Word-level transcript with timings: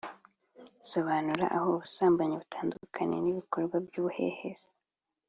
Sobanura 0.91 1.45
aho 1.55 1.67
ubusambanyi 1.73 2.35
butandukaniye 2.41 3.19
n’ibikorwa 3.21 3.75
by’ubuhehesi? 3.85 4.71